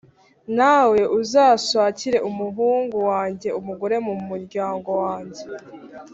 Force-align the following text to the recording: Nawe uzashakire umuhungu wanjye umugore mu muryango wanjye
Nawe 0.57 0.99
uzashakire 1.19 2.17
umuhungu 2.29 2.97
wanjye 3.09 3.49
umugore 3.59 3.95
mu 4.05 4.13
muryango 4.27 4.89
wanjye 5.03 5.43